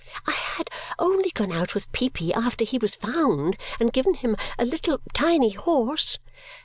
[0.25, 4.65] I had only gone out with Peepy after he was found and given him a
[4.65, 6.17] little, tiny horse!